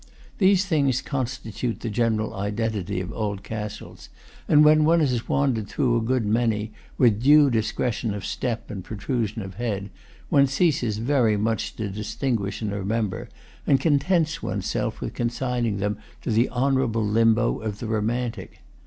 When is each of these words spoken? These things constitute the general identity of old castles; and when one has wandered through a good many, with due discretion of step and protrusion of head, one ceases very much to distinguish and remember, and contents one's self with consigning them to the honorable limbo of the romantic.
These 0.39 0.65
things 0.65 0.99
constitute 0.99 1.81
the 1.81 1.89
general 1.91 2.33
identity 2.33 3.01
of 3.01 3.13
old 3.13 3.43
castles; 3.43 4.09
and 4.47 4.65
when 4.65 4.83
one 4.83 4.99
has 4.99 5.29
wandered 5.29 5.67
through 5.67 5.95
a 5.95 6.01
good 6.01 6.25
many, 6.25 6.71
with 6.97 7.21
due 7.21 7.51
discretion 7.51 8.11
of 8.15 8.25
step 8.25 8.71
and 8.71 8.83
protrusion 8.83 9.43
of 9.43 9.57
head, 9.57 9.91
one 10.29 10.47
ceases 10.47 10.97
very 10.97 11.37
much 11.37 11.75
to 11.75 11.87
distinguish 11.87 12.63
and 12.63 12.71
remember, 12.71 13.29
and 13.67 13.79
contents 13.79 14.41
one's 14.41 14.65
self 14.65 15.01
with 15.01 15.13
consigning 15.13 15.77
them 15.77 15.99
to 16.23 16.31
the 16.31 16.49
honorable 16.49 17.05
limbo 17.05 17.59
of 17.59 17.77
the 17.77 17.85
romantic. 17.85 18.63